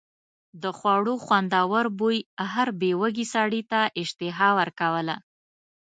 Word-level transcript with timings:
د 0.61 0.63
خوړو 0.77 1.13
خوندور 1.25 1.85
بوی 1.99 2.17
هر 2.53 2.67
بې 2.79 2.91
وږي 3.01 3.25
سړي 3.33 3.61
ته 3.71 3.79
اشتها 4.01 4.49
ورکوله. 4.59 5.15